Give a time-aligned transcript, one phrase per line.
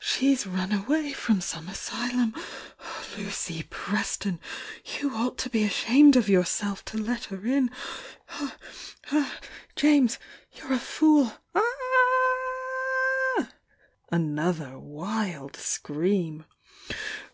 [0.00, 2.34] sues run away from some asylum!
[3.16, 4.38] Lucy Preston
[5.00, 7.70] you ought to bo ashamed of yourself to let her in'
[8.32, 8.52] i^!^
[9.12, 9.30] ^"{"^ut
[10.58, 11.62] ^°°y, Aa
[13.38, 13.48] aah!"
[14.12, 16.44] Another wild scream.